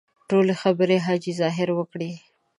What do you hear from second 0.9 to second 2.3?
حاجي ظاهر وکړې.